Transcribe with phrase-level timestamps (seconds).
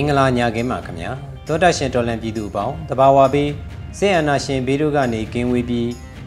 [0.00, 1.10] င်။မင်္ဂလာညခင်းပါခင်ဗျာ
[1.46, 3.50] တောတာရှင်တော်လန်ပြည်သူပေါင်းတဘာဝပေး
[3.98, 5.86] စေအနာရှင်ဘေးတို့ကနေကင်းဝေးပြီး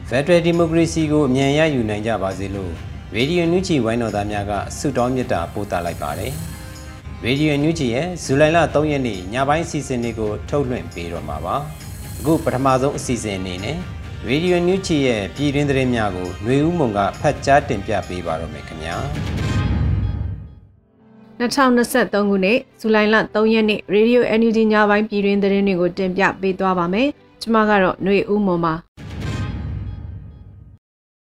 [0.09, 2.71] Federal Democracy ကိုအမြန်ရယူနိုင်ကြပါစေလို့
[3.15, 6.31] ရေဒီယိုနူးချီဝိုင်းတော်သားများကဆုတောင်းမေတ္တာပို့သလိုက်ပါတယ်
[7.23, 11.55] ရေဒီယိုနူးချီရဲ့ဇူလိုင်လ3ရက်နေ့ညပိုင်းအစီအစဉ်လေးကိုထုတ်လွှင့်ပေးတော့မှာပါ
[12.19, 13.77] အခုပထမဆုံးအစီအစဉ်အနေနဲ့
[14.27, 19.62] ရေဒီယိုနူးချီရဲ့ပြည်တွင်းသတင်းများကိုຫນွေဦးမုံကဖတ်ကြားတင်ပြပေးပါတော့မယ်ခင်ဗျာ
[21.39, 27.07] 2023ခုနှစ်ဇူလိုင်လ3ရက်နေ့ Radio NUG ညပိုင်းပြည်တွင်သတင်းတွေကိုတင်ပြပေးသွားပါမယ်။
[27.41, 28.73] ကျွန်မကတော့ຫນွေဦးမွန်ပါ။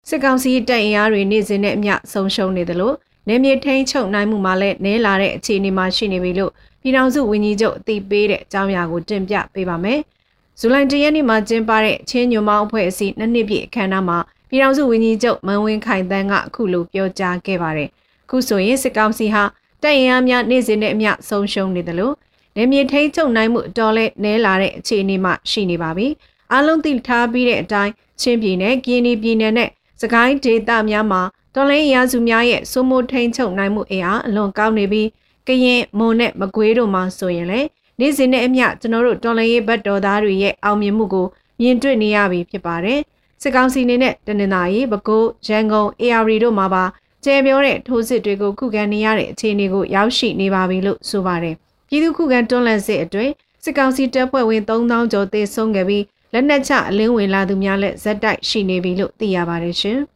[0.09, 2.97] စစ်ကောင်စီတပ်အင်အားတွေနေ့စဉ်နဲ့အမျှဆုံးရှုံးနေတယ်လို့
[3.29, 6.53] နေမြေထိန်ချုပ်နိုင်မှုမှာလည်းနဲလာတဲ့အခြေအနေမှာရှိနေပြီလို့
[6.83, 10.01] ပြည်ထောင်စုဝန်ကြီးချုပ်အသိပေးတဲ့အကြောင်းအရာကိုတင်ပြပေးပါမယ်။
[10.61, 14.19] ဇူလိုင်1ရက်နေ့မှာကျင်းပတဲ့ချင်းညွန်မောင်းအဖွဲ့အစည်းနှစ်နှစ်ပြည့်အခမ်းအနားမှာ
[14.49, 17.89] ပြည်ထောင်စုဝန်ကြီးချုပ်မန်ဝင်းခိုင်တန်းကအခုလိုပြောကြားခဲ့ပါတယ်။
[18.31, 19.43] ခုဆိုရင်စစ်ကောင်စီဟာ
[19.83, 22.15] တပ်ရင်အားများနေ့စဉ်နဲ့အမျှဆုံးရှုံးနေတယ်လို့
[22.57, 26.07] နေမြေထိန်ချုပ်နိုင်မှုအတော်လဲနဲလာတဲ့အခြေအနေမှရှိနေပါပြီ။
[26.53, 29.69] အားလုံးသိထားပြီးတဲ့အတိုင်းချင်းပြည်နယ်၊ကင်းနီပြည်နယ်နဲ့
[30.01, 31.23] စကိုင်းဒေသများမှာ
[31.55, 35.09] တော်လိုင်းရာစုများရဲ့စိုးမိုးထိန်ချုပ်နိုင်မှုအင်အားအလွန်ကောင်းနေပြီး
[35.49, 41.27] ကရင်မွန်နဲ့မကွေးတို့မှာဆိုရင်လည်းနေ့စဉ်နဲ့အမျှကျွန်တော်တို့တော်လိုင်းရေးဘတ်တော်သားတွေရဲ့အောင်မြင်မှုကို
[41.61, 43.01] မြင်တွေ့နေရပြီဖြစ်ပါတယ်။
[43.43, 46.85] စစ်ကောင်စီနေနဲ့တနင်္သာရီပဲခူးရန်ကုန် AR တို့မှာပါ
[47.25, 51.55] ကျဲပြောတဲ့ထိုးစစ်တွေကိုခုခံနေရတဲ့အခြေအနေကိုရောက်ရှိနေပါပြီလို့ဆိုပါတယ်။
[51.89, 53.33] ပြည်သူခုခံတွန်းလှန်စစ်အတွင်း
[53.65, 59.99] စစ်ကောင်စီတပ်ဖွဲ့ဝင်3000ကျော်သေဆုံးခဲ့ပြီးလက်နက်ချအလင်းဝင်လာသူများလည်းဇက်တိုက်ရှိနေပြီလို့သိရပါတယ်ရှင်။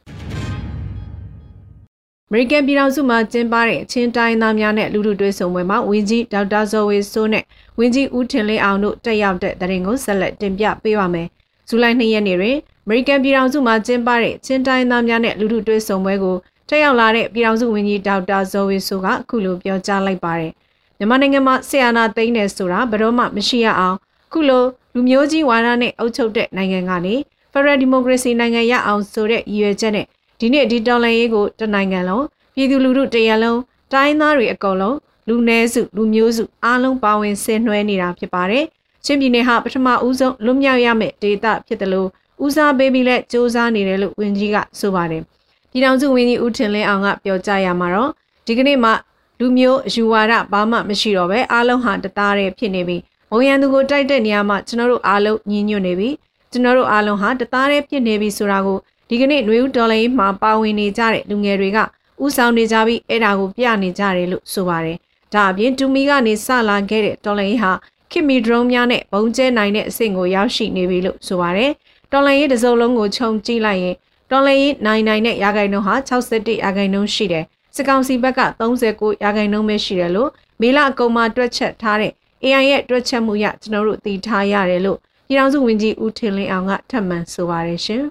[2.29, 7.45] အမေရိကန်ပြည်ထောင်စုမှာကျင်းပတဲ့အချင်းတိုင်းသားများနဲ့လူလူတွေ့ဆုံပွဲမှာဝင်းကြီးဒေါက်တာဇော်ဝေဆိုးနဲ့
[7.79, 11.27] ဝင်းကြီးဦးထင်လင်းအောင်တို့တက်ရောက်တဲ့တဲ့ရင်ကိုဆက်လက်တင်ပြပေးပါမယ်။
[11.69, 16.37] ဇူလိုင်2ရက်နေ့တွင်အမေရိကန်ပြည်ထောင်စုမှာကျင်းပတဲ့ချင်းတိုင်းသားများနဲ့လူလူတွေ့ဆုံပွဲကို
[16.69, 20.53] တက်ရောက်လာတဲ့ပြည်ထောင်စုဝန်ကြီးဒေါက်တာဇော်ဝေဆိုကအခုလိုပြောကြားလိုက်ပါတယ်။
[20.99, 23.97] မြန်မာနိုင်ငံမှာဆီယနာသိန်းတယ်ဆိုတာဘယ်တော့မှမရှိရအောင်
[24.33, 27.15] ခုလိုလူမျိုးကြီးဝါဒနဲ့အုပ်ချုပ်တဲ့နိုင်ငံကနေ
[27.53, 30.07] Federal Democracy နိုင်ငံရအောင်ဆိုတဲ့ရည်ရွယ်ချက်နဲ့
[30.41, 32.25] ဒီနေ့ဒီတော်လှန်ရေးကိုတနိုင်ငံလုံး
[32.55, 33.61] ပြည်သူလူထုတရလုံး
[33.93, 34.97] တိုင်းသားတွေအကုန်လုံး
[35.29, 38.65] လူနည်းစုလူမျိုးစုအားလုံးပါဝင်ဆင်နွှဲနေတာဖြစ်ပါတယ်။
[39.05, 42.09] ချင်းပြည်နယ်ဟာပထမဦးဆုံးလွတ်မြောက်ရမယ့်ဒေသဖြစ်တယ်လို့
[42.45, 45.23] ဦးစားပေးပြီးလက်စ조사နေတယ်လို့ဝန်ကြီးကဆိုပါတယ်။
[45.77, 48.11] ပြည်ထောင်စုဝန်ကြီးဦးထင်လင်းအောင်ကပြောကြားရမှာတော့
[48.47, 48.91] ဒီကနေ့မှ
[49.41, 52.97] လူမျိုးယူဝါဒဘာမှမရှိတော့ပဲအားလုံးဟာတသားတည်းဖြစ်နေပြီ။
[53.31, 56.11] ဘုံရန်သူကိုတိုက်တဲ့နေရာမှာကျွန်တော်တို့အားလုံးညီညွတ်နေပြီ။
[56.53, 58.79] ကျွန်တော်တို့အားလုံးဟာတသားတည်းဖြစ်နေပြီဆိုတာကို
[59.09, 61.79] ဒီကနေ့ຫນွေဦးဒေါ်လာရေးမှာပါဝင်နေကြတဲ့လူငယ်တွေက
[62.25, 64.97] ဥဆောင်နေကြပြီးအဲ့ဒါကိုပြနေကြတယ်လို့ဆိုပါတယ်။
[65.35, 67.73] ဒါအပြင်တူမီကနေစလာခဲ့တဲ့ဒေါ်လာရေးဟာ
[68.11, 71.71] ခင်မီဒရုန်းများနဲ့ဘုံကျဲနိုင်တဲ့အဆင့်ကိုရောက်ရှိနေပြီလို့ဆိုပါတယ်။
[72.13, 73.97] ဒေါ်လာရေးတစ်စုံလုံးကိုခြုံကြည့်လိုက်ရင်
[74.31, 77.45] တော်လရင်နိုင်နိုင်တဲ့ရာဂိုင်နှုန်းဟာ61ရာဂိုင်နှုန်းရှိတယ်။
[77.75, 82.13] စစ်ကောင်စီဘက်က39ရာဂိုင်နှုန်းပဲရှိတယ်လို့မေလအကုန်မှာတွက်ချက်ထားတဲ့
[82.45, 88.03] AI ရဲ့တွက်ချက်မှုရကျွန်တော်တို့သိထားရတယ်လို့ပြည်ထောင်စုဝန်ကြီးဦးထင်လင်းအောင်ကထပ်မံဆိုပါတယ်ရှင်။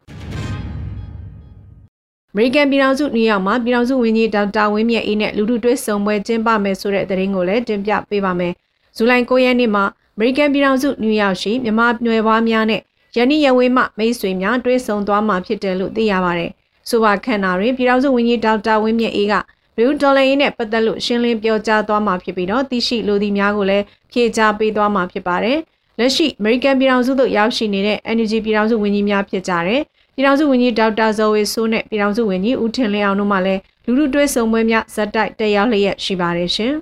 [2.32, 8.54] အမေရိကန်ပြည်ထောင်စုနယူးယောက်မှာပြည်ထောင်စုဝန်ကြီးဒေါက်တာဝင်းမြတ်အေးနဲ့လူထုတွေ့ဆုံပွဲကျင်းပမယ်ဆိုတဲ့သတင်းကိုလည်းတင်ပြပေးပါမယ်။
[8.96, 9.84] ဇူလိုင်9ရက်နေ့မှာ
[10.16, 12.82] အမေရိကန်ပြည်ထောင်စုနယူးယောက်ရှိမြန်မာနယ်ဝါးများနဲ့
[13.18, 16.52] ယနေ့ရဝင်းမှမိတ်ဆွေများတွဲဆုံသွားမှာဖြစ်တယ်လို့သိရပါတယ်။
[16.90, 19.34] ဆိုပါခန္ဓာတွင်ပြည်ထောင်စုဝန်ကြီးဒေါက်တာဝင်းမြင့်အေးက
[19.82, 25.58] ရူဒေါ်လာရင်းနဲ့ပတ်သက်လို့ရှင်းလင်းပြောကြားသွားမှာဖြစ်ပြီးတော့သိရှိလူသည်များကိုလည်းဖြေကြားပေးသွားမှာဖြစ်ပါတယ်။
[26.00, 29.82] လက်ရှိအမေရိကန်ပြည်ထောင်စုသို့ရောက်ရှိနေတဲ့ Energy ပြည်ထောင်စုဝန်ကြီးများဖြစ်ကြတဲ့
[30.16, 36.74] ပြည်ထောင်စုဝန်ကြီးဒေါက်တာဇော်ဝေဆိုးနဲ့ပြည်ထောင်စုဝန်ကြီးဦးထင်လင်းအောင်တို့မှလည်းလူလူတွဲဆုံပွဲများဇက်တိုက်တက်ရောက်လျက်ရှိပါတယ်ရှင်။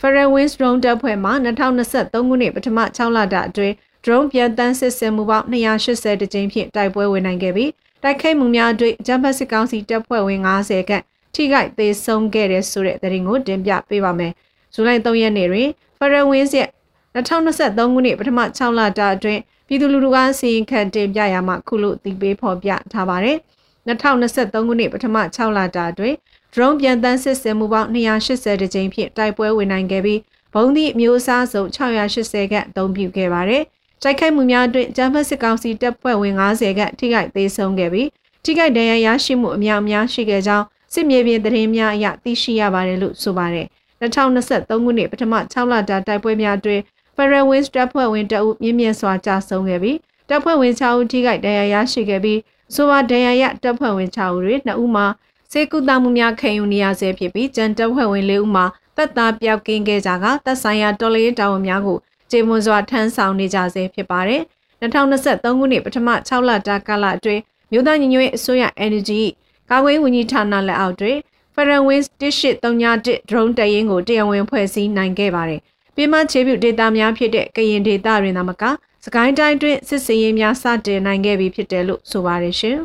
[0.00, 3.74] Federal Winds Drone တပ်ဖွဲ့မှ2023ခုနှစ်ပထမ6လတာအတွင်း
[4.04, 7.70] drone ပြန်တန်းစစ်ဆင်မှုပေါင်း280တကြိမ်ဖြင့်တိုက်ပွဲဝင်နိုင်ခဲ့ပြီး
[8.02, 11.04] တိုက်ခိုက်မှုများအတွင်းဂျမ်ဘတ်စစ်ကောင်စီတပ်ဖွဲ့ဝင်90ခန့်
[11.34, 14.32] ထိခိုက်သေးဆုံးခဲ့တဲ့ဆိုတဲ့သတင်းကိုတင်ပြပေးပါမယ်။
[14.74, 15.68] ဇူလိုင်3ရက်နေ့တွင်
[15.98, 16.68] ဖရဝင်းစစ်
[17.14, 23.36] 2023ခုနှစ်ပထမ6လတာအတွင်းပြည်သူလူထုကစီရင်ခံတင်ပြရမှခုလိုတီးပေးဖော်ပြထားပါတယ်။
[23.88, 26.16] 2023ခုနှစ်ပထမ6လတာအတွင်း
[26.54, 30.20] drone ပြန်တန်းစစ်ဆင်မှုပေါင်း280ကြိမ်ဖြင့်တိုက်ပွဲဝင်နိုင်ခဲ့ပြီး
[30.54, 33.64] ဘုံသည့်အမျိုးအစားစုံ680ခန့်အသုံးပြုခဲ့ပါတယ်။
[34.02, 38.08] တိုက်ခိုက်မှုများအတွင်းဂျမ်ဘတ်စစ်ကောင်စီတပ်ဖွဲ့ဝင်90ခန့်ထိခိုက်သေးဆုံးခဲ့ပြီး
[38.44, 40.64] ထိခိုက်ဒဏ်ရာရရှိမှုအများအများရှိခဲ့ကြောင်း
[40.94, 43.66] စစ်မြေပြင်သတင်းများအရသိရှိရပါတယ်လို့ဆိုပါတယ်။
[44.00, 46.82] 2023ခုနှစ်ပထမ6လတာတိုက်ပွဲများအတွင်း
[47.16, 49.96] Federal Wings တပ်ဖွဲ့ဝင်တအုပ်မြင့်မြတ်စွာကြာဆုံးခဲ့ပြီး
[50.28, 52.38] တပ်ဖွဲ့ဝင်6ဦးထိခိုက်ဒဏ်ရာရရှိခဲ့ပြီး
[52.74, 55.06] ဆိုပါဒဏ်ရာရတပ်ဖွဲ့ဝင်6ဦးတွင်2ဦးမှာ
[55.52, 58.64] စေကုသမှုများခံယူနေရဆဲဖြစ်ပြီးကြံတပ်ဖွဲ့ဝင်4ဦးမှာ
[58.96, 61.98] တပ်သားပြောက်ကင်းခဲ့ကြကတပ်ဆိုင်ရာတော်လေးတာဝန်များကို
[62.30, 64.42] ကျေမွန်စွာထမ်းဆောင်နေကြဆဲဖြစ်ပါတယ်။
[64.80, 67.42] 2023ခုနှစ်ပထမ6လတာကာလအတွင်း
[67.72, 69.22] မြို့သားညီညွတ်ရေးအစိုးရ Energy
[69.70, 71.16] ကာကွယ်ဝန်ကြီးဌာနလက်အောက်တွင်
[71.54, 75.60] Federal Wings 1831 drone တရင်ကိုတရားဝင်ဖွဲ့စည်းနိုင်ခဲ့ပါတယ်။
[75.94, 78.62] ပြည်မချေပြုဒေတာများဖြစ်တဲ့ကရင်ဒေတာတွေသာမက
[79.04, 82.78] စကိုင်းတိုင်းတွင်စစ်စင်ရေးများစတင်နိုင်ခဲ့ပြီဖြစ်တယ်လို့ဆိုပါတယ်ရှင်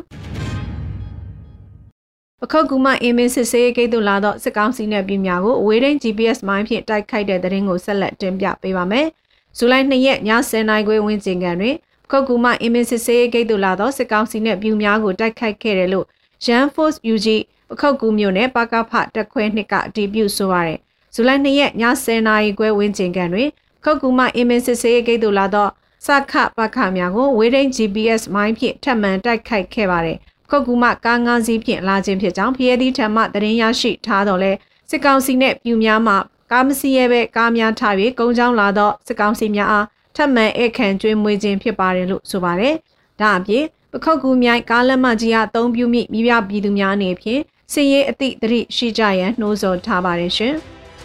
[2.40, 9.08] ပခုတ်ကူမအင်းမင်းစစ်ဆေးဂိတ်သို့လာတော့စစ်ကောင်စီနဲ့ပြည်များကိုအဝေးထိန် GPS မိုင်းဖြင့်တိုက်ခိုက်တဲ့တဲ့ရင်ကိုဆက်လက်တင်ပြပေးပါမယ်။
[9.58, 16.06] ဇူလိုင်2ရက်ည10:00နာရီခွဲဝန်းကျင်ကန်တွင်ပခုတ်ကူမအင်းမင်းစစ်ဆေးဂိတ်သို့လာတော့စစ်ကောင်စီနဲ့ပြည်များကိုတိုက်ခိုက်ခဲ့တယ်လို့
[16.44, 17.26] Jan Force UG
[17.68, 20.78] ပခုတ်ကူမြို့နယ်ပကဖတက်ခွဲနှစ်ကအတည်ပြုဆိုရတယ်။
[21.14, 21.72] ဇူလိုင်2ရက်ည
[22.04, 23.48] 10:00နာရီခွဲဝန်းကျင်ကန်တွင်
[23.82, 25.70] ပခုတ်ကူမအင်းမင်းစစ်ဆေးဂိတ်သို့လာတော့
[26.06, 30.18] စခပခများကိုဝေးထိန် GPS မိုင်းဖြင့်ထပ်မံတိုက်ခိုက်ခဲ့ပါတယ်။
[30.50, 34.52] ခုတ်ကူမကားငါးစီးဖြင့်လာခြင်းဖြစ်ကြောင်းဖျဲသီးထံမှသတင်းရရှိထားတော့လဲ
[34.90, 36.14] စစ်ကောင်စီနှင့်ပြူများမှ
[36.50, 42.74] ကားမစီးရဲပဲကားများထား၍ကုန်းချောင်းလာတော့စစ်ကောင်စီများအားထပ်မံဧကန်ကျွေးမွေးခြင်းဖြစ်ပါတယ်လို့ဆိုပါတယ်။
[43.20, 50.54] ဒါအပြင်ပခုတ်ကူမြိုင်ကားလက်မကြီးအားအသုံးပြုမိမိပြပြည်သူများအနေဖြင့်စည်ရေးအသည့်တရိရှိကြရန်နှိုးဆော်ထားပါတယ်ရှင်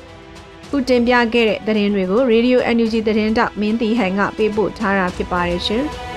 [0.70, 5.86] ။ခုတင်ပြခဲ့တဲ့သတင်းတွေကို Radio NUG သတင်းတောက်မင်းတီဟန်ကပေးပို့ထားတာဖြစ်ပါတယ်ရှင်။။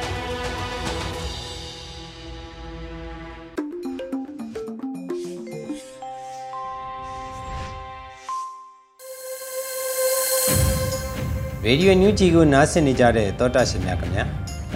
[11.66, 14.24] ရေဒီယိုညူဂျီကိုနားဆင်နေကြတဲ့သောတာရှင်များခင်ဗျာ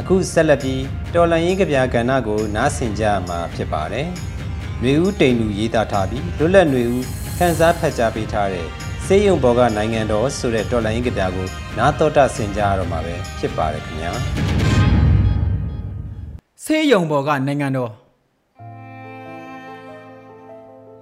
[0.00, 0.82] အခုဆက်လက်ပြီး
[1.14, 4.06] တော်လန်ရေးကြပြကဏ္ဍကိုနားဆင်ကြမှာဖြစ်ပါတယ်။
[4.82, 7.04] နေဦးတိန်လူရေးသားထားပြီးလွတ်လပ်နေဦး
[7.38, 8.66] ခန်းစားဖတ်ကြားပေးထားတဲ့
[9.06, 11.46] စေယုံဘော်ကနိုင်ငံတော်ဆိုတဲ့တော်လန်ရေးကြပြကို
[11.78, 14.12] နားတော်တာဆင်ကြရတော့မှာပဲဖြစ်ပါတယ်ခင်ဗျာ။
[16.64, 17.90] စေယုံဘော်ကနိုင်ငံတော်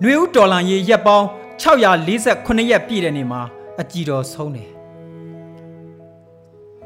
[0.02, 1.26] နေဦးတော်လန်ရေးရက်ပေါင်း
[1.62, 3.40] 648ရက်ပြည့်တဲ့နေ့မှာ
[3.80, 4.75] အကြည်တော်ဆုံးတယ်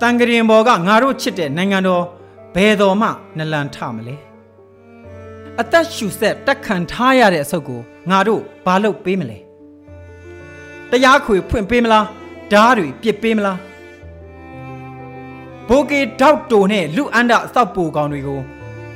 [0.01, 2.05] တန်ကရင်ဘော်ကငါတို့ချစ်တဲ့နိုင်ငံတော်
[2.55, 3.09] ဘယ်တော်မှ
[3.39, 4.17] နလန်ထမလဲ
[5.61, 7.81] အသက်ရှူဆက်တက်ခံထားရတဲ့အဆုတ်ကို
[8.11, 9.39] ငါတို့ဘာလုပ်ပေးမလဲ
[10.91, 12.07] တရားခွေဖွင့်ပေးမလား
[12.53, 13.59] ဓားတွေပြစ်ပေးမလား
[15.69, 18.41] ဘိုကေဒေါက်တိုနဲ့လူအန္တအသောက်ပူကောင်တွေကို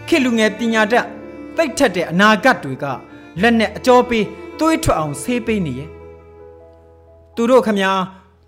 [0.07, 1.07] ခေလူငယ်ပညာတတ်
[1.57, 2.85] သိတ်ထက်တဲ့အနာဂတ်တွေက
[3.43, 4.25] လက်နဲ့အကျော်ပေး
[4.59, 5.89] သွေးထွက်အောင်ဆေးပေးနေရဲ့
[7.35, 7.91] သူတို့ခမညာ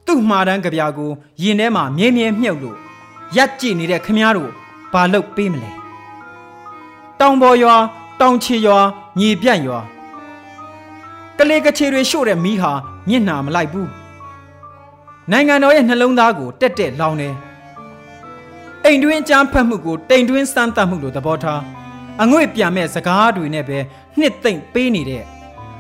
[0.07, 1.11] သူ့မှားတန်းကြပြာကို
[1.43, 2.77] ရင်ထဲမှာမြဲမြဲမြုပ်လို့
[3.37, 4.51] ရက်ကြည့်နေတဲ့ခမားတို့
[4.93, 5.71] ဘာလုပ်ပေးမလဲ
[7.21, 7.77] တောင်ပေါ်ရွာ
[8.21, 8.79] တောင်ချီရွာ
[9.19, 9.81] ညီပြန့်ရွာ
[11.39, 12.73] ကလေးကချေတွေရှို့တဲ့မီးဟာ
[13.09, 13.91] မျက်နှာမလိုက်ဘူး
[15.31, 17.29] နိုင်ငံတော်ရဲ့နှလုံးသားကိုတက်တက်လောင်နေ
[18.85, 21.61] အိမ်တွင်းအကြမ်းဖက်မှုကိုတိမ်တွင်းစမ်းသပ်မှုလို့သဘောထား
[22.23, 23.79] အငွေ့ပြန်မဲ့စကားတွေနဲ့ပဲ
[24.19, 25.25] နှစ်သိမ့်ပေးနေတဲ့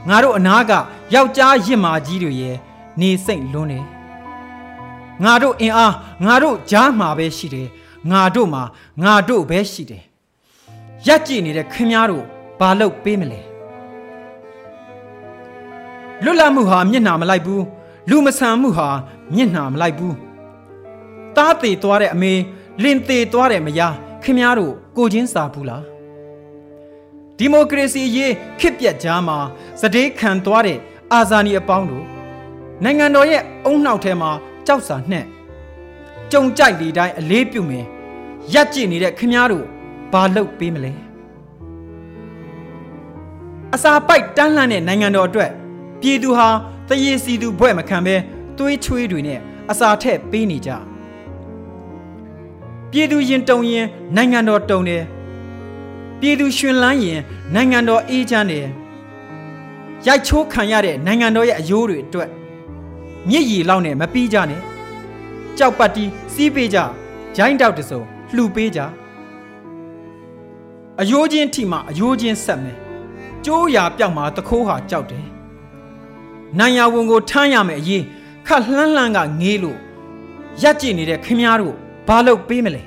[0.08, 0.72] ငါတို့အနာက
[1.14, 2.56] ယောက်ျားရစ်မာကြီးတွေရဲ့
[3.00, 3.95] နေစိတ်လွန်းတယ်
[5.24, 5.94] ငါတို့အင်အား
[6.24, 7.68] ငါတို့ကြားမှာပဲရှိတယ်
[8.10, 8.62] ငါတို့မှာ
[9.02, 10.02] ငါတို့ပဲရှိတယ်
[11.06, 12.24] ရက်ကြည့်နေတဲ့ခင်များတို့
[12.60, 13.40] ဘာလုပ်ပေးမလဲ
[16.24, 17.64] လွတ်လပ်မှုဟာမျက်နှာမလိုက်ဘူး
[18.10, 18.88] လူမဆန်မှုဟာ
[19.34, 20.16] မျက်နှာမလိုက်ဘူး
[21.36, 22.32] တားသေးသွားတဲ့အမေ
[22.82, 25.84] လင်သေးသွားတဲ့မယားခင်များတို့ကိုချင်းစာဘူးလား
[27.38, 29.38] ဒီမိုကရေစီရေးခစ်ပြက်ကြားမှာ
[29.80, 30.78] စတေးခံသွားတဲ့
[31.12, 32.04] အာဇာနည်အပေါင်းတို့
[32.84, 34.30] နိုင်ငံတော်ရဲ့အုံနှောက်ထဲမှာ
[34.66, 35.26] ကြောက်စာနှက်
[36.32, 37.84] ကြုံကြိုက်ဒီတိုင်းအလေးပြုမယ်
[38.54, 39.66] ရက်ကြည့်နေတဲ့ခင်များတို့
[40.12, 40.92] ဘာလုပ်ပေးမလဲ
[43.74, 45.50] အစာပိုက်တန်းလှမ်းတဲ့နိုင်ငံတော်အတွက်
[46.00, 46.48] ပြည်သူဟာ
[46.88, 48.16] တရေစီသူဘွဲ့မခံဘဲ
[48.58, 50.70] သွေးချွေးတွေနဲ့အစာထက်ပေးနေကြ
[52.90, 55.04] ပြည်သူရင်တုံရင်နိုင်ငံတော်တုံတယ်
[56.20, 57.20] ပြည်သူရှင်လန်းရင်
[57.54, 58.66] နိုင်ငံတော်အေးချမ်းတယ်
[60.06, 62.30] ရိုက်ချိုးခံရတဲ့နိုင်ငံတော်ရဲ့အယိုးတွေအတွက်
[63.28, 64.62] မြစ်ရည်လောက်နဲ့မပြီးကြနဲ့
[65.58, 66.78] ကြောက်ပတ်တီးစီးပေးကြ
[67.36, 68.00] ဂျိုင်းတောက်တစုံ
[68.34, 68.80] လှူပေးကြ
[71.00, 72.78] အယိုးချင်းထိမှအယိုးချင်းဆက်မယ်
[73.44, 75.26] ကျိုးရာပြောက်မှာတခိုးဟာကြောက်တယ်
[76.58, 78.04] နိုင်ရဝန်ကိုထမ်းရမယ်အရေး
[78.46, 79.78] ခက်လှမ်းလှမ်းကငေးလို့
[80.62, 81.74] ရက်ကြည့်နေတဲ့ခင်များတို့
[82.08, 82.82] ဘာလို့ပေးမလဲ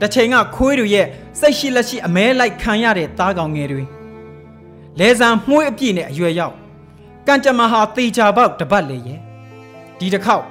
[0.00, 1.06] တစ်ချိန်ကခွေးတွေရဲ့
[1.40, 3.82] စိတ်ရှိလက်ရှိအမဲလိုက်ခံရတဲ့သားကောင်ငယ်တွေ
[4.98, 6.61] လဲဆံမှုေးအပြည့်နဲ့အရွယ်ရောက်
[7.26, 9.20] ကံကြမ္မာဟာတေချာပေါက်တပတ်လေရဲ့
[9.98, 10.44] ဒီတစ်ခေါက်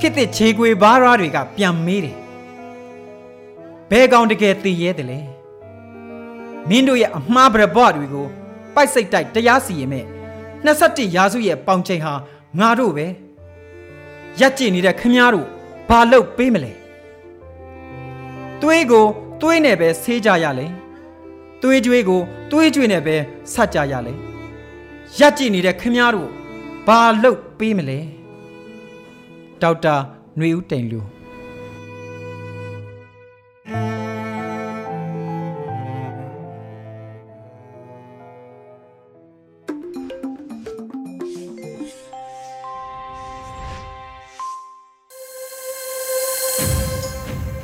[0.00, 2.16] ခစ်တဲ့ခြေခွေဘားရားတွေကပြန်မေးတယ်
[3.90, 5.20] ဘဲကောင်တကယ်တည်ရဲတယ်လေ
[6.68, 8.26] မင်းတို့ရဲ့အမှားပရဘွားတွေကို
[8.74, 10.04] ပိုက်စိတ်တိုက်တရားစီရင်မဲ့
[10.64, 12.14] 21ရာစုရဲ့ပေါင်ချိန်ဟာ
[12.58, 13.06] ငါတို့ပဲ
[14.40, 15.46] ရက်ကြည့်နေတဲ့ခမားတို့
[15.88, 16.72] ဘာလုပ်ပေးမလဲ
[18.62, 19.04] သွေးကို
[19.40, 20.66] သွေးနဲ့ပဲဆေးကြရလဲ
[21.62, 22.20] သွေးကြွေးကို
[22.50, 23.16] သွေးကြွေးနဲ့ပဲ
[23.52, 24.31] ဆက်ကြရလဲ
[25.18, 26.30] ရက်ကြည့်နေတဲ့ခမားတို့
[26.86, 27.98] ဘာလုပ်ပေးမလဲ
[29.62, 29.96] ဒေါက်တာ
[30.36, 31.00] ຫນွေဦးတိန်လူ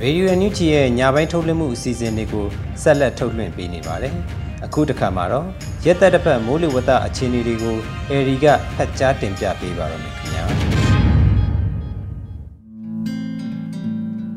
[0.02, 2.46] ရေဒီယိုအန်ယူဂျီရဲ့ညပိုင်းထုတ်လွှင့်မှုအစီအစဉ်တွေကို
[2.82, 4.16] ဆက်လက်ထုတ်လွှင့်ပေးနေပါတယ်။
[4.64, 5.46] အခုတစ်ခါမှာတော့
[5.86, 7.76] ရက်သက်တစ်ဖက်မိုးလေဝသအခြေအနေတွေကို
[8.10, 8.46] အေရီက
[8.76, 10.44] ဖတ်ကြားတင်ပြပေးပါရမယ်ခင်ဗျာ။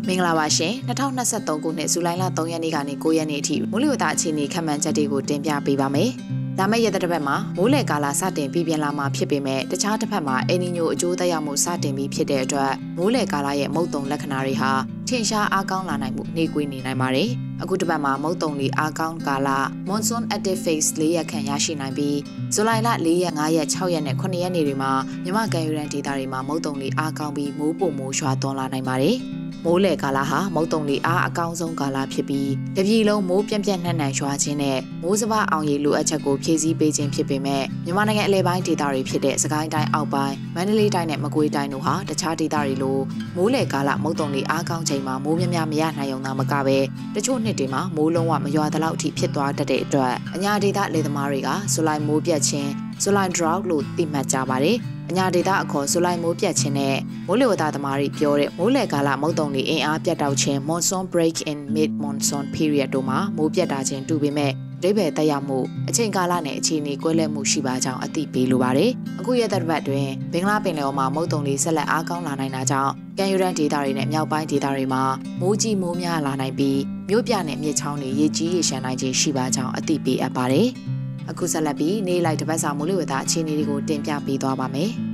[0.08, 6.12] မင်္ဂလာပါရှင်2023ခုနှစ်ဇူလိုင်လ3ရက်နေ့ကနေ9ရက်နေ့အထိမိုးလေဝသအခြေအနေခန့်မှန်းချက်တွေကိုတင်ပြပေးပါမယ်။
[6.60, 14.72] လာမယ့်ရက်တစ်ပတ်မှာမိုးလေကာလစတင်ပြီးပြန်လာမှာဖြစ်ပေမဲ့တခြားတစ်ဖက်မှာအယ်နီညိုအကျိုးသက်ရောက်မှုစတင်ပြီးဖြစ်တဲ့အတွက်မိုးလေကာလရဲ့မုတ်တုံလက္ခဏာတွေဟာ
[15.08, 17.32] ထင်ရှားအားကောင်းလာနိုင်မှုနှေးကွေးနေနိုင်ပါတယ်။
[17.64, 19.50] အခုတစ်ပတ်မှာမုတ်တုံလေးအားကောင်းကာလ
[19.90, 22.20] monsoon active phase ၄ရက်ခန့်ရရှိနိုင်ပြီး
[22.54, 24.92] ဇူလိုင်လ၄ရက်၅ရက်6ရက်နဲ့9ရက်နေ့တွေမှာ
[25.24, 29.18] မြမကန်ယူရန်ဒေတာတွေမှာမုတ်တုံလေးအားကောင်းပြီးမိုးပုံမိုးရွာသွန်းလာနိုင်ပါတယ်။
[29.66, 43.00] မိုးလေကာလဟာမုတ်တုံလေးအားအကောင်းဆုံးကာလဖြစ်ပြီးတပြည်လုံးမိုးပြန့်ပြန့်နှံ့နှံရွာခြင်းနဲ့မိုးစပါအောင်ရည်လိုအပ်ချက်ကိုဖြည့်ဆည်းပေးခြင်းဖြစ်ပေမဲ့မြန်မာနိုင်ငံအလဲပိုင်းဒေသတွေဖြစ်တဲ့စကိုင်းတိုင်းအောက်ပိုင်းမန္တလေးတိုင်းနဲ့မကွေးတိုင်းတို့ဟာတခြားဒေသတွေလို
[43.36, 46.78] မိုးလေကာလမုတ်တုံလေးအားကောင်းချိန်မှာမိုးများများမရနိုင်ုံသာမကပဲ
[47.16, 52.72] တချို့နှစ်တွေမှာမိုးလုံးဝမရွာသလောက်အထိဖြစ်သွားတတ်တဲ့အတွက်အညာဒေသလေသမားတွေကဇူလိုင်မိုးပြတ်ခြင်း
[53.04, 54.78] ဇူလိုင် drought လို့သိမှတ်ကြပါတယ်
[55.10, 64.54] အညာဒေတာအခေါ်ဇူလိုင်မိုးပြတ်ခြင်းနဲ့မိုးလေဝသသမားတွေပြောတဲ့မိုးလေကာလမုတ်တုံတွေအင်အားပြတ်တောက်ခြင်း monsoon break in mid monsoon period တို့မှာမိုးပြတ်တာခြင်းတူပေမဲ့
[64.84, 65.60] ဒိဗေတက်ရောက်မှု
[65.90, 75.04] အချိန်ကာလနဲ့အခြေအနေကွဲလွဲမှုရှိပါကြောင်းအသိပေးလိုပါတယ်။အခုရက်သက်ပတ်တွင်ဘင်္ဂလားပင်လယ်အော်မှာမုတ်တုံလေးဆက်လက်အားကောင်းလာနိုင်တာကြောင့်ကန်ယူရန်ဒေတာတွေနဲ့မြောက်ပိုင်းဒေတာတွေမှာ
[75.42, 80.68] မိုးကြီးမိုးများလာနိုင်ပြီးမြို့ပြနဲ့မြစ်ချောင်းတွေရေကြီးရေရှမ်းနိုင်ခြင်းရှိပါကြောင်းအသိပေးအပ်ပါတယ်။
[81.30, 84.92] အခုဆက်လက်ပြီးနေ့လိုက်တပတ်စာမိုးလေဝသအခြေအနေတွေကိုတင်ပြပေးသွားပါမယ်။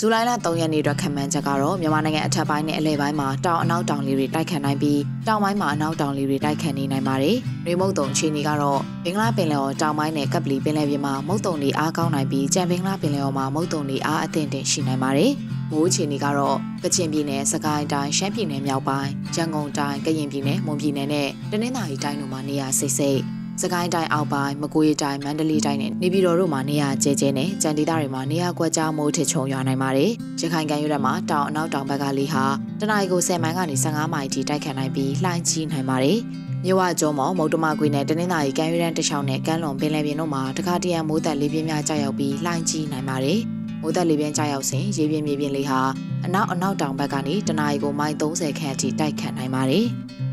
[0.00, 15.32] ဇူလိုင်လ3ရက်နေ့အတွက်ခံမှန်းချက်ကတော့မြန်မာနိုင်ငံအထက်ပိုင်းနဲ့အလယ်ပိုင်းမှာတောင်အနောက်တောင်လေတွေတိုက်ခတ်နိုင်ပြီးတောင်ပိုင်းမှာအနောက်တောင်လေတွေတိုက်ခတ်နေနိုင်ပါတယ်။နှွေမုတ်တုံအခြေအနေကတော့ဘင်္ဂလားပင်လယ်အော်တောင်ပိုင်းနဲ့ကပ်ပလီပင်လယ်ပြင်မှာမုတ်တုံတွေအားကောင်းနိုင်ပြီးကြံဘင်္ဂလားပင်လယ်အော်မှာမုတ်တုံတွေအားအသင့်တင်ရှိနိုင်ပါတယ်။
[15.70, 30.10] မိုးအခြေအနေကတော့ကချင်ပြည်နယ်၊စကိုင်းတိုင်း၊ရှမ်းပြည်နယ်မြောက်ပိုင်း၊ရန်ကုန်တိုင်း၊ကရင်ပြည်နယ်၊မွန်ပြည်နယ်နဲ့တနင်္သာရီတိုင်းတို့မှာနေရာစိတ်စိတ် စကိုင်းတိုင်းအောက်ပိုင်းမကွေးတိုင်းမန္တလေးတိုင်းနဲ့နေပြည်တော်တို့မှာနေရာကျဲကျဲနဲ့ကြံဒေသတွေမှာနေရာကွက်ကြားမိုးထစ်ချုံရွာနိုင်ပါတယ်။
[30.40, 32.44] ရခိုင်ကမ်းရိုးတန်းမှာတောင်အနောက်တောင်ဘက်ကလေဟာ
[32.80, 36.18] တနအီကို10မိုင်ကနေ15မိုင်ထိတိုက်ခတ်နိုင်ပြီးလှိုင်းကြီးနိုင်ပါတယ်။
[36.64, 43.38] မြဝကျော်မော်မုတ်တမကွေနဲ့တနင်္သာရီကမ်းရိုးတန်းတစ်ချောင်းနဲ့ကမ်းလွန်ပင်လယ်ပြင်တို့မှာတခါတရံမိုးသက်လေပြင်းများကြာရောက်ပြီးလှိုင်းကြီးနိုင်ပါတယ်။
[43.82, 45.80] မိုးသက်လေပြင်းကြာရောက်စဉ်ရေပြင်းမြေပြင်းလေဟာ
[46.26, 49.86] အနောက်အနောက်တောင်ဘက်ကနေတနအီကိုမိုင်30ခန့်အထိတိုက်ခတ်နိုင်ပါတယ်။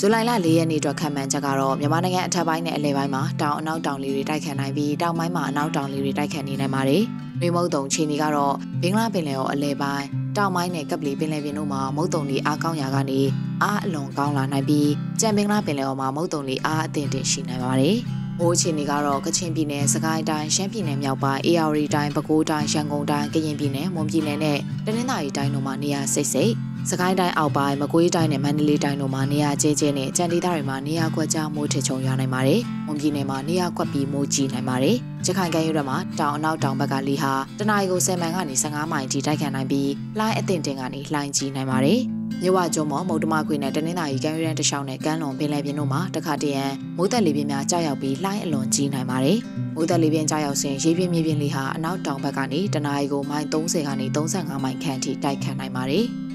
[0.00, 7.02] ဇူလိုင်လ၄ရက်နေ့အတွက်ခံမှန်းချက်ကတော့မြန်မာနိုင်ငံအထက်ပိုင်းနဲ့အလယ်ပိုင်းမှာတောင်အနောက်တောင်လေတွေတိုက်ခတ်နိုင်ပြီးတောင်ပိုင်းမှာအနောက်တောင်လေတွေတိုက်ခတ်နေနိုင်ပါတယ်။
[7.40, 13.20] နှွေမုတ်တုံခြေနေကတော့ဘင်္ဂလားပင်လယ်အော်အလယ်ပိုင်းတောင်ပိုင်းနဲ့ကပ်ပလီပင်လယ်ပြင်တို့မှာမုတ်တုံတွေအားကောင်းရာကနေ
[13.62, 17.98] အားအလွန်ကောင်းလာနိုင်ပြီးကြံဘင်္ဂလားပင်လယ်အော်မှာမုတ်တုံတွေအားအသင့်တင်ရှိနိုင်ပါတယ်။
[18.40, 26.52] မိုးအခြေအနေကတော့ကချင်ပြည်နယ်၊စကိုင်းတိုင်း၊ရှမ်းပြည်နယ်မြောက်ပိုင်း၊အေရဝတီတိုင်း၊ပဲခူးတိုင်း၊ရန်ကုန်တိုင်း၊ကရင်ပြည်နယ်၊မွန်ပြည်နယ်နဲ့တနင်္သာရီတိုင်းတို့မှာနေရာစိတ်စိတ်
[26.90, 42.00] စကိုင်းတိုင်းအောက်ပိုင်းမကွေးတိုင်းနဲ့မန္တလေးတိုင်းတို့မှာနေရာကျဲကျဲနဲ့ကြံဒေသတွေမှာနေရာကွက်ကြားမိုးထချုံရနိုင်ပါတယ်။မွန်ပြည်နယ်မှာနေရာကွက်ပြီးမိုးကြီးနိုင်ပါတယ်။ရခိုင်ကမ်းရိုးတန်းမှာတောင်အနောက်တောင်ဘက်ကလေဟာတနအီကို10မိုင်ကနေ15မိုင်ထိတိုက်ခတ်နိုင်ပြီးလှိုင်းအသင့်တင်ကနေလှိုင်းကြီးနိုင်ပါတယ်။
[42.42, 46.64] မြဝကျုံမော်မုတ်တမခွေနဲ့တနင်္သာရီကမ်းရိုးတန်းတစ်လျှောက်နဲ့ကမ်းလွန်ပင်လယ်ပြင်တို့မှာတခါတရံ
[46.96, 49.38] မိုးသက်လေပြင်းများကြာရောက်ပြီးလှိုင်းအလွန်ကြီးနိုင်ပါတယ်။
[49.74, 56.06] မိုးသက်လေပြင်းကြာရောက်စဉ်ရေပြင်းမြေပြင်းလေဟာအနောက်တောင်ဘက်ကနေတနအီကိုမိုင်30ကနေ35မိုင်ခန့်ထိတိုက်ခတ်နိုင်ပါတယ်။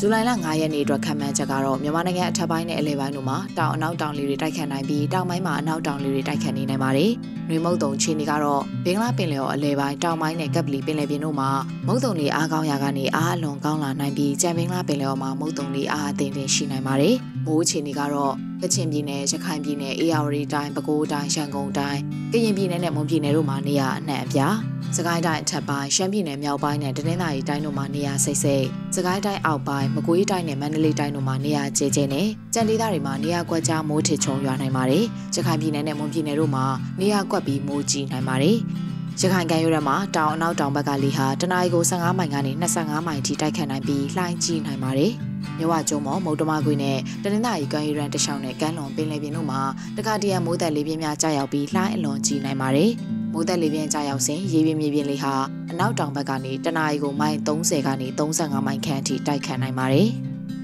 [0.00, 7.10] ဇူလိုင်လ9ရက်နေ့အတွက်ခံမှန်းချက်ကတော့မြန်မာနိုင်ငံအထက်ပိုင်းနဲ့အလယ်ပိုင်းတို့မှာတောင်အနောက်တောင်လေတွေတိုက်ခတ်နိုင်ပြီးတောင်ပိုင်းမှာအနောက်တောင်လေတွေတိုက်ခတ်နေနိုင်ပါတယ်။
[7.48, 11.50] နှွေမုတ်တုံခြေနေကတော့ဘင်္ဂလားပင်လယ်ော်အလယ်ပိုင်းတောင်ပိုင်းနဲ့ကပ်ပလီပင်လယ်ပြင်တို့မှာ
[11.86, 17.14] မုတ်တုံတွေအားကောင်းရာကနေအားအလွန်ကောင်းလာနိုင်ပြီးကြံဘင်္ဂလားပင်လယ်ော်မှာမုတ်တုံတွေအားအသင့်တင်ရှိနိုင်ပါတယ်။
[17.46, 22.00] မိုးအခြေအနေကတော့ကချင်ပြည်နယ်ရခိုင်ပြည်နယ်အေရဝတီတိုင်းပဲခူးတိုင်းရန်ကုန်တိုင်း
[22.32, 24.56] ကရင်ပြည်နယ်နဲ့မွန်ပြည်နယ်တို့မှာနေရာအနှံ့အပြား
[24.94, 36.64] စကိုင်းတိုင်းအထက်ပိုင်းရှမ်းပြည်နယ်မြောက်ပိုင်းနဲ့တနင်္သာရီတိုင်းတို့မှာနေရာစိတ်စိတ်စကိုင်းတိုင်းအောက်ပိုင်းမကွေးတိုင်းနဲ့မန္တလေးတိုင်းတို့မှာနေရာကျဲကျဲနဲ့ကြံဒေသတွေမှာနေရာကွက်ကြားမိုးထစ်ချုံရွာနိုင်ပါတယ်။ရခိုင်ပြည်နယ်နဲ့မွန်ပြည်နယ်တို့မှာ
[37.00, 38.56] နေရာကွက်ပြီးမိုးကြီးနိုင်ပါတယ်။
[39.20, 45.12] ရခိုင်ကမ်းရိုးတန်းမှာတောင်အနောက်တောင်ဘက်ကလေဟာတနအီကို15မိုင်ကနေ25မိုင်ထိတိုက်ခတ်နိုင်ပြီးလှိုင်းကြီးနိုင်ပါတယ်။
[45.58, 49.60] မြဝကျုံမောမုတ်တမခွေနဲ့တနင်္သာရီကမ်းရိုးတန်းတခြားနဲ့ကမ်းလွန်ပင်လယ်ပြင်တို့မှာ
[49.96, 52.92] တခါတရံမိုးသက်လေးပြင်းများကြာရောက်ပြီးလှိုင်းအလွန်ကြီးနိုင်ပါတယ်။
[53.38, 55.34] မိုးသက်လေးပြင်းကြာရောက်စဉ်ရေပြင်းမြေပြင်းလေးဟာ
[55.70, 60.08] အနောက်တောင်ဘက်ကနေတနအီကိုမိုင်30ကနေ35မိုင်ခန့်အထိတိုက်ခတ်နိုင်ပါတယ်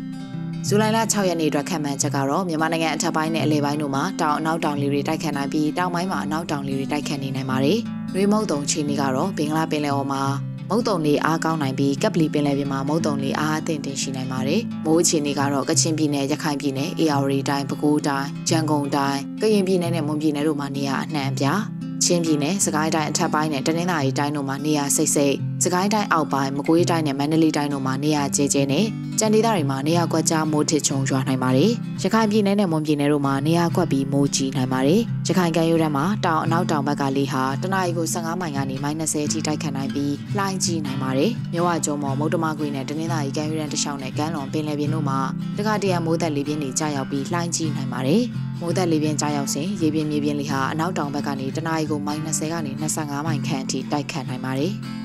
[0.67, 7.79] ။ဇူလိုင်လ6ရက်နေ့အတွက်ခံမှန်းချက်ကတော့မြန်မာနိုင်ငံအထက်ပိုင်းနဲ့အလယ်ပိုင်းတို့မှာတောင်အနောက်တောင်လေတွေတိုက်ခတ်နိုင်ပြီးတောင်ပိုင်းမှာအနောက်တောင်လေတွေတိုက်ခတ်နေနိုင်ပါတယ်။
[8.15, 10.23] ရေမုတ်တုံချီနေကတော့ဘင်္ဂလားပင်လယ်အော်မှာ
[10.71, 28.87] မုတ်တုံလေးအားကောင်းနိုင်ပြီးကပ်ပလီပင်လယ်ပြင်မှာမုတ်တုံလေးအားအသင့်တင်ရှိနိုင်ပါတယ်။မိုးအခြေအနေကတော့ကချင်ပြည်နယ်ရခိုင်ပြည်နယ်အေရဝတီတိုင်းပဲခူးတိုင်းရန်ကုန်တိုင်းကရင်ပြည်နယ်နဲ့မွန်ပြည်နယ်တို့မှာနေရာအနှံ့အပြား ချင်းပြည်နယ်စကိုင်းတိုင်းအထက်ပိုင်းနဲ့တနင်္သာရီတိုင်းတို့မှာနေရာစိတ်စိတ် စကိုင်းတိုင်းအောက်ပိုင်းမကွေးတိုင်းနဲ့မန္တလေးတိုင်းတို့မှာနေရာကျဲကျဲနဲ့
[29.19, 45.19] ကြံဒေသတွေမှာနေရာကွက်ကြားမိုးထစ်ချုံရွာနိုင်ပါတယ်။ရခိုင်ပြည်နယ်နဲ့မွန်ပြည်နယ်တို့မှာနေရာကွက်ပြီးမိုးကြီးနိုင်ပါတယ်။ရခိုင်ကမ်းရိုးတန်းမှာတောင်အနောက်တောင်ဘက်ကလေဟာတနအီကို15မိုင်ကနေ -30 အထိတိုက်ခတ်နိုင်ပြီးလှိုင်းကြီးနိုင်ပါတယ်။မြဝကျုံမော်မုတ်တမခွေနဲ့တနင်္သာရီကမ်းရိုးတန်းတစ်လျှောက်နဲ့ကမ်းလွန်ပင်လယ်ပြင်တို့မှာ
[45.59, 48.23] တခါတရံမိုးသက်လေပြင်းတွေကြာရောက်ပြီးလှိုင်းကြီးနိုင်ပါတယ်။
[48.61, 54.75] မိုးသက်လေပြင်းကြားရောက်စဉ်ရေပြင်းမြေပြင်းလေဟာအနောက်တောင်ဘက်ကနေတနအီကို -20 ကနေ25မိုင်ခန့်အထိတိုက်ခတ်နိုင်ပါတယ်။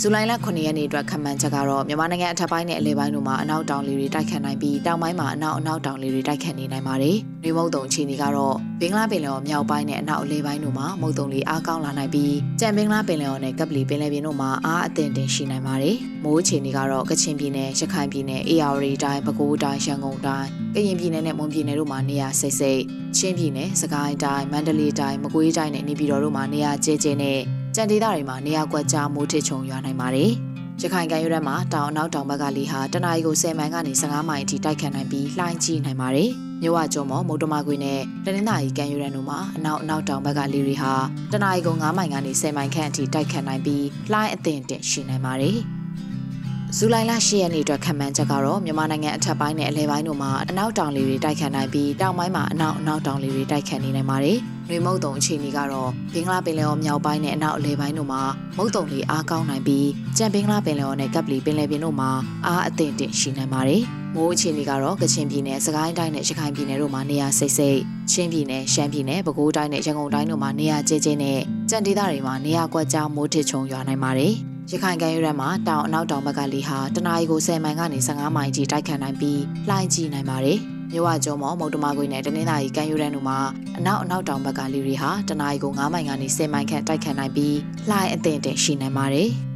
[0.00, 22.82] ဇူလိုင်လ9ရက်နေ့အတွက်ခန့်မှန်းချက်ကတော့မြန်မာနိုင်ငံအထက်ပိုင်းနဲ့အလယ်ပိုင်းတို့မှာအနောက်တောင်လေတွေတိုက်ခတ်နိုင်ပြီးတောင်ပိုင်းမှာအနောက်အနောက်တောင်လေတွေတိုက်ခတ်နေနိုင်ပါတယ်။နေမုတ်တုံအခြေအနေကတော့ဘင်္ဂလားပင်လယ်ော်မြောက်ပိုင်းနဲ့အနောက်အလယ်ပိုင်းတို့မှာမုတ်တုံလေအားကောင်းလာနိုင်ပြီးကြံဘင်္ဂလားပင်လယ်ော်နဲ့ကပ်ပလီပင်လယ်ပြင်တို့မှာအားအသင့်တင်ရှိနိုင်ပါတယ်။မိုးအခြေအနေကတော့ကချင်ပြည်နယ်၊ရခိုင်ပြည်နယ်၊အေရဝတီတိုင်း၊ပဲခူးတိုင်း၊ရန်ကုန်တိုင်း၊ကရင်ပြည်နယ်နဲ့မွန်ပြည်နယ်တို့မှာနေရာစိတ်စိတ်
[23.16, 27.40] ချင်းပြည်နယ်၊စကိုင်းတိုင်း၊မန္တလေးတိုင်း၊မကွေးတိုင်းနဲ့နေပြည်တော်တို့မှာနေရာကျဲကျဲနဲ့
[27.76, 30.30] ကြံဒေသတွေမှာနေရာကွက်ကြားမိုးထစ်ချုံရွာနိုင်ပါတယ်။
[30.80, 36.30] ရခိုင်ကမ်းရိုးတန်းမှာတောင်အနောက်တောင်ဘက်ကလေဟာတနအီကို10မိုင်ကနေ15မိုင်အထိတိုက်ခတ်နိုင်ပြီးလှိုင်းကြီးနိုင်ပါတယ်။
[36.62, 40.92] မြဝကျုံမော်မုတ်တမခွေနဲ့တနင်္သာရီကမ်းရိုးတန်းတို့မှာအနောက်အနောက်တောင်ဘက်ကလေတွေဟာ
[41.32, 45.56] တနအီကို9မိုင်ကနေ10မိုင်ခန့်အထိတိုက်ခတ်နိုင်ပြီးလှိုင်းအသင့်တင်ရှိနိုင်ပါတယ်။
[46.76, 58.22] ဇူလိုင်လ10ရက်နေ့အတွက်ခံမှန်းချက်ကတော့မြန်မာနိုင်ငံအထက်ပိုင်းနဲ့အလယ်ပိုင်းတို့မှာအနောက်တောင်လေတွေတိုက်ခတ်နိုင်ပြီးတောင်ပိုင်းမှာအနောက်အနောက်တောင်လေတွေတိုက်ခတ်နေနိုင်ပါတယ်။ ရေမုတ်တုံအခြေအနေကတော့ဘင်္ဂလားပင်လယ်ော်မြောက်ပိုင်းနဲ့အနောက်အလယ်ပိုင်းတို့မှာ
[58.56, 62.10] မုတ်တုံလေအားကောင်းနိုင်ပြီးကြံဘင်္ဂလားပင်လယ်ော်နဲ့ကပ်ပလီပင်လယ်ပြင်တို့မှာ
[62.46, 63.82] အားအသင့်တင်ရှိနိုင်ပါတယ်။
[64.14, 67.78] မိုးအခြေအနေကတော့ကချင်ပြည်နယ်၊စကိုင်းတိုင်းနဲ့ရခိုင်ပြည်နယ်တို့မှာနေရာစိတ်စိတ်
[68.10, 74.34] ချင်းပြည်နယ်၊ရှမ်းပြည်နယ်၊ပဲခူးတိုင်းနဲ့ရန်ကုန်တိုင်းတို့မှာနေရာကျဲကျဲနဲ့ကြံဒေသတွေမှာနေရာကွက်ကြားမိုးထစ်ချုံရွာနိုင်ပါတယ်။
[74.70, 80.60] ရခိုင်ကမ်းရိုးတန်းမှာတောင်အနောက်တောင်ဘက်ကလေဟာတနအီကို10မိုင်ကနေ15မိုင်ကြီးတိုက်ခတ်နိုင်ပြီးလှိုင်းကြီးနိုင်ပါတယ်။
[80.94, 83.38] မြဝကျုံမော်မုတ်တမခွေနဲ့တနင်္သာရီကမ်းရိုးတန်းတို့မှာ
[83.78, 87.56] အနောက်အနောက်တောင်ဘက်ကလေတွေဟာတနအီကို9မိုင်ကနေ10မိုင်ခန့်တိုက်ခတ်နိုင်ပြီး
[87.90, 89.30] လှိုင်းအသင့်တင်ရှိနိုင်ပါတယ်။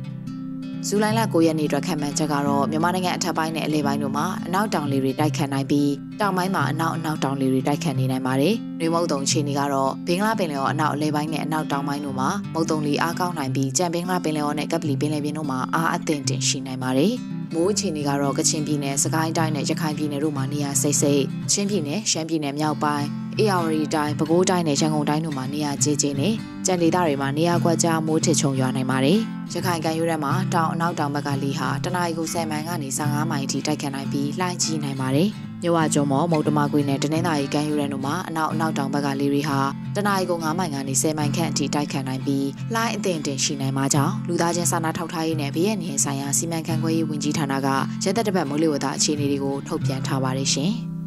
[0.86, 17.14] ဇူလိုင်လ9ရက်နေ့အတွက်ခံမှန်းချက်ကတော့မြန်မာနိုင်ငံအထက်ပိုင်းနဲ့အလယ်ပိုင်းတို့မှာအနောက်တောင်လေတွေတိုက်ခတ်နိုင်ပြီးတောင်ပိုင်းမှာအနောက်အနောက်တောင်လေတွေတိုက်ခတ်နေနိုင်ပါတယ်။ရေမုတ်တုံခြေနေကတော့ဘင်္ဂလားပင်လယ်ော်အနောက်အလယ်ပိုင်းနဲ့အနောက်တောင်ပိုင်းတို့မှာမုတ်တုံလေအားကောင်းနိုင်ပြီးကြံဘင်္ဂလားပင်လယ်ော်နဲ့ကပ်ပလီပင်လယ်ပြင်တို့မှာအားအသင့်တင်ရှိနိုင်ပါတယ်။
[17.54, 23.06] မိုးအခြေအနေကတော့ကချင်ပြည်နယ်၊စကိုင်းတိုင်းနဲ့ရခိုင်ပြည်နယ်တို့မှာနေရာစိတ်စိတ်ချင်းပြည်နယ်၊ရှမ်းပြည်နယ်မြောက်ပိုင်း
[23.38, 26.34] အေရဝတီတိုင်းပဲခူးတိုင်းနဲ့ရန်ကုန်တိုင်းတို့မှာနေရာကျကျနဲ့
[26.66, 29.18] ကြံဒေသတွေမှာနေရာကွက်ကြားမိုးထစ်ချုံရွာနိုင်ပါတယ်။
[29.52, 35.30] ရခိုင်ကမ်းရိုးတန်းမှာတောင်အနောက်တောင်ဘက်ကလေဟာတနအီကို10မိုင်ကနေ15မိုင်အထိတိုက်ခတ်နိုင်ပြီးလှိုင်းကြီးနိုင်ပါတယ်။
[35.62, 39.58] မြဝကျုံမော်မုတ်တမကွေနဲ့တနင်္သာရီကမ်းရိုးတန်းတို့မှာအနောက်အနောက်တောင်ဘက်ကလေတွေဟာ
[39.96, 47.68] တနအီကို9မိုင်ကနေ10မိုင်ခန့်အထိတိုက်ခတ်နိုင်ပြီးလှိုင်းအသင့်တင်ရှိနိုင်မှာကြောင့်လူသားချင်းစာနာထောက်ထားရေးနဲ့ဘေးရန်နေဆိုင်ရာစီမံခန့်ခွဲရေးဝန်ကြီးဌာနက
[48.04, 50.72] ရဲတပ်တပတ်မိုးလေဝသအခြေအနေတွေကိုထုတ်ပြန်ထားပါတယ်ရှင်။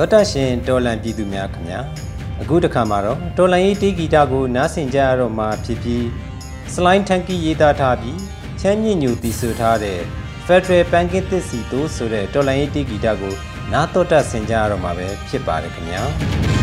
[0.00, 2.07] သောတရှင်တော်လန်ပြည်သူများခင်ဗျာ
[2.42, 6.06] အခုတစ်ခါမှာတော့တော်လန်ရေးတေးဂီတကိုနားဆင်ကြရတော့မှာဖြစ်ပြီး
[6.74, 8.18] စလိုင်းထန်ကီရေးသားထားပြီး
[8.60, 10.00] ချမ်းမြင့်ညူတည်ဆူထားတဲ့
[10.46, 13.34] Federal Banking သစ်စီတို့ဆိုတဲ့တော်လန်ရေးတေးဂီတကို
[13.72, 16.57] နားတော်တဆင်ကြရတော့မှာပဲဖြစ်ပါတယ်ခင်ဗျာ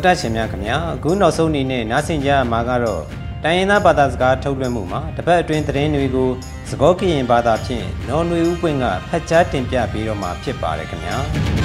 [0.00, 3.02] သောတာရှင်များခင်ဗျာအခုနောက်ဆုံးအနေနဲ့နားဆင်ကြရမှာကတော့
[3.44, 6.28] တိုင်းရင်းသားဘာသာစကားထုတ်လွှင့်မှုမှာတစ်ပတ်အတွင်းသတင်းတွေကို
[6.68, 11.59] သဘောကရင်ဘာသာဖြင့်နော်နွေဦးပွင့်ကဖတ်ကြားတင်ပြပေးတော့မှာဖြစ်ပါတယ်ခင်ဗျာ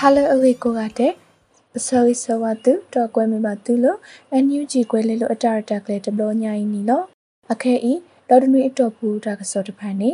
[0.00, 1.12] Hello အဝေကိုကတဲ့
[1.76, 3.98] အစောဝိဆဝတုတော့ကွဲမိပါသူလို့
[4.44, 7.04] NUG ကွဲလေလို့အတရတကလေးတဘလို့ညာရင်နီလို့
[7.52, 7.92] အခဲဤ
[8.28, 10.10] ဒေါ်တနွေအတော့ဘူးဒါကစောတဖန်နေ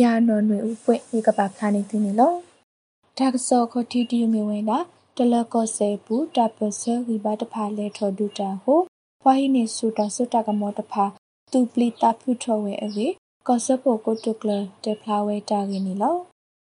[0.00, 2.36] ရာနော်နွေဥပွင့်ဧကပါဖလာနေသူနေလို့
[3.18, 4.78] ဒါကစောခတီတီမြဝင်တာ
[5.16, 8.80] တလကောဆေဘူးတပဆဝိပါတဖာလဲထော်ဒူတာဟို
[9.24, 11.04] ဝိုင်းနေဆူတာဆူတာကမောတဖာ
[11.52, 13.06] သူပလီတာဖုထော်ဝဲအဝေ
[13.46, 14.50] ကောဆပိုကိုတုကလ
[14.84, 16.20] တေဖလာဝဲတာကင်းနီလို့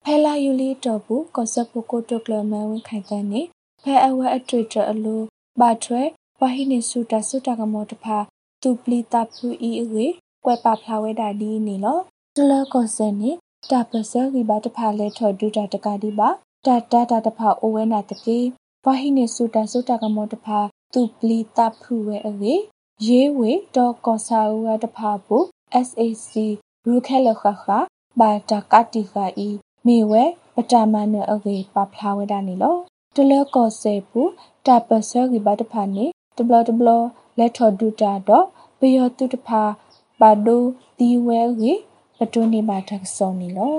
[0.10, 3.42] ဖဲလာယူလီတော့ဘူးကောဆပိုကိုတုကလမဲဝင်ခိုင်တဲ့နေ
[3.84, 5.22] ဖဲအဝဲအတွေ့တအလို
[5.60, 6.02] ဘာထွဲ
[6.40, 8.18] ဝဟိနေစုတာစုတာကမောတဖာ
[8.62, 10.06] သူပလီတာဖူအီအဝေ
[10.46, 12.00] ကွဲပါဖလာဝဲတာဒီနေလော
[12.36, 13.32] တလကောဆန်နေ
[13.72, 16.30] တာပစရီဘာတဖာလဲထော်ဒူတာတကတိပါ
[16.66, 18.40] တာတာတာတဖာအိုဝဲနာတကေ
[18.86, 20.60] ဝဟိနေစုတာစုတာကမောတဖာ
[20.94, 22.54] သူပလီတာဖူဝဲအဝေ
[23.08, 25.44] ရေးဝေတော့ကောဆာဝဲတဖာဘူး
[25.88, 26.32] SAC
[26.88, 27.66] ရူခဲလခခ
[28.20, 29.50] ဘာတာကတိခာဤ
[29.88, 30.24] မေဝဲ
[30.56, 32.76] ပတမနအဝေပဖလာဝဲတာနေလော
[33.16, 34.22] တလကောဆေပူ
[34.66, 36.06] တာပစရီဘတ်ဖာနေ
[36.38, 36.90] တဘလတဘလ
[37.38, 38.46] လက်ထော်ဒူတာတော့
[38.80, 39.62] ဘယောတုတဖာ
[40.20, 40.64] ဘာဒို
[40.98, 41.74] ဒီဝဲရီ
[42.18, 43.78] ပတွနေပါတက်စောနေလော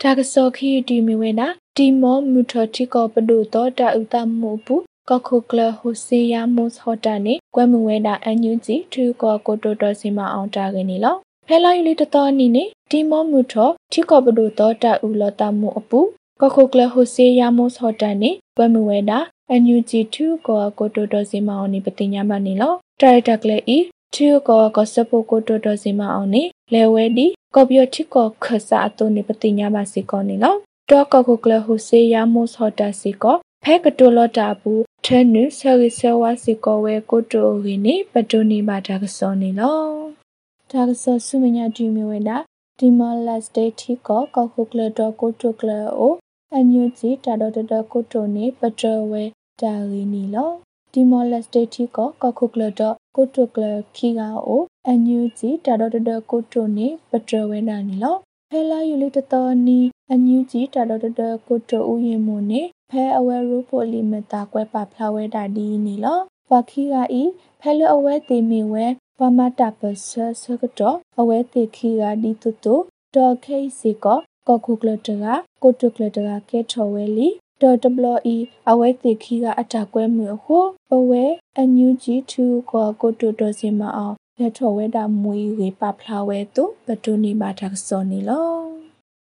[0.00, 4.74] တာကစောခီတီမီဝဲနာတီမောမူထတီကောပဒုတော့တာဥတမှုပူ
[5.08, 11.16] ကခုကလဟိုစီယာမို့ဟောတာနေကွဲမဝဲတာအန်ယူဂျီထူကောကိုတိုတော်စီမအောင်တာကနေလော
[11.48, 13.54] ဖဲလိုက်လီတတော်နီနေတီမောမူထ
[13.92, 16.00] တီကောပဒုတော့တာဥလတာမှုအပူ
[16.40, 19.18] ကခုကလဟိုစီယာမို့ဟောတာနေကွဲမဝဲတာ
[19.50, 23.78] အန်ယူဂျီထူကောကိုတိုတော်စီမအောင်နေပတိညာမနေလောတိုင်တက်လေဤ
[24.14, 30.54] ထူကောကစပိုကိုတိုတော်စီမအောင်နေလဲဝဲဒီကော်ပီယတီကောခဆာအတုနေပတိညာမစီကောနေလော
[30.90, 39.80] တော့ကခုကလဟိုစီယာမို့ဟောတာစီကောဖဲကတိုလတာဘူးထဲနုဆရီဆဝါစီကောဝဲကိုတိုဝင်းနေပတိုနေပါဒါကစောနေလော
[40.72, 42.36] ဒါကစောဆုမညာဒီမီဝဲတာ
[42.78, 46.14] ဒီမလက်စတေတီကောကခုကလတော့ကိုတိုကလအို
[46.52, 47.58] အန်ယူဂျီတာတော့တ
[47.92, 49.22] ကိုတိုနေပတိုဝဲ
[49.60, 50.50] တာရီနီလော
[50.92, 53.64] ဒီမလက်စတေတီကောကခုကလတော့ကိုတိုကလ
[53.96, 55.96] ခီကအိုအန်ယူဂျီတာတော့တ
[56.30, 58.16] ကိုတိုနေပတိုဝဲနာနီလော
[58.50, 61.06] ဖဲလာယူလီတတော်နီအန်ယူဂျီတာတော့တ
[61.46, 67.22] ကိုတိုဦးရင်မွန်နေဖဲအဝဲရူပိုလီမတာကွဲပါဖလာဝဲတာဒီနီလောဝါခီကဤ
[67.60, 68.86] ဖဲလအဝဲတေမီဝဲ
[69.20, 72.74] ဝမတာပစဆကတော့အဝဲတေခီကဒီတူတူ
[73.14, 75.24] ဒေါ်ခိစီကောကခုကလတက
[75.62, 77.28] ကိုတုကလတကကဲထော်ဝဲလီ
[77.62, 78.36] ဒေါ်ဒဘလီ
[78.70, 81.24] အဝဲတေခီကအတာကွဲမှုဟိုအဝဲ
[81.56, 88.50] အန်ယူဂျီ2ကောကိုတုတော်စင်မအောင်လက်ထော်ဝဲတာမွေဝေပဖလာဝဲတုဘတူနီမာတာစောနီလော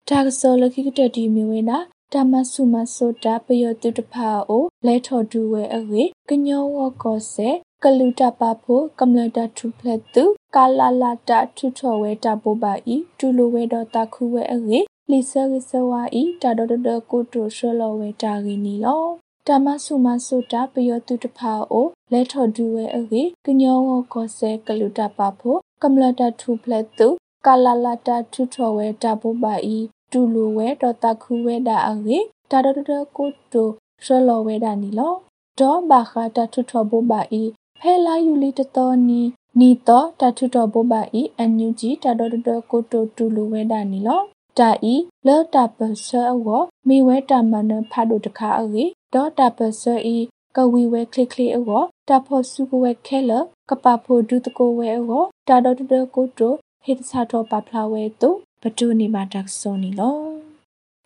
[0.07, 1.77] တာစောလခိကတတီမီဝဲနာ
[2.13, 7.49] တမဆုမဆိုတာပယောတုတဖာအိုလဲထော်ဒူဝဲအဝေကညောဝကောဆေ
[7.83, 10.23] ကလူတပဖို့ကမ္လတာထူဖလက်တု
[10.55, 14.79] ကာလာလာတာထူထော်ဝဲတာပိုပါဤတူလိုဝဲတော့တခုဝဲအဝေ
[15.11, 19.05] လီဆာရစဝါဤတာဒဒဒကိုတိုရှလောဝဲတာဂီနီလော
[19.47, 27.07] တမဆုမဆိုတာပယောတုတဖာအိုလဲထော်ဒူဝဲအဝေကညောဝကောဆေကလူတပဖို့ကမ္လတာထူဖလက်တု
[27.45, 29.77] ကာလာလာတာထူထော်ဝဲတာပိုပါဤ
[30.11, 32.17] တူလိုဝဲတော့တခုဝဲတာအဝေ
[32.51, 33.69] တာဒဒဒကိုတို
[34.05, 35.13] ရှလောဝဲတာနီလော
[35.59, 37.43] ဒေါ်ဘာခတာထူထော်ဘိုပါဤ
[37.81, 39.21] ဖဲလာယူလီတတော်နီ
[39.59, 44.21] နီတော့တထုတော်ဘိုပါဤအန်ယူဂျီတာတော်တော်ကိုတိုတူလူဝဲတာနီလော
[44.59, 44.95] တာဤ
[45.27, 46.47] လောတာပဆာဝ
[46.87, 50.17] မိဝဲတာမနဖတ်တို့တခါအေဒေါ်တာပဆာဤ
[50.55, 53.31] ကဝီဝဲခလစ်ခလစ်အောတာဖို့စုကဝဲခဲလ
[53.69, 56.53] ကပဖို့ဒုတကိုဝဲအောတာတော်တော်ကိုတို
[56.85, 58.29] ဟစ်စာတော်ပပလာဝဲတု
[58.61, 60.17] ဘဒုနီမာတက်ဆိုနီလော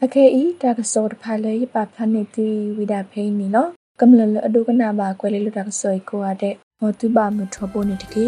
[0.04, 3.68] အခေဤတက်ဆိုတဖာလေပပနေတီဝိဒဖိနီလော
[4.04, 8.28] ကမလလအဒုကနာဘာကွဲလေလူတက်ဆိုကိုရတဲ့ဟောတုပါမှုထောပိုနေတကေ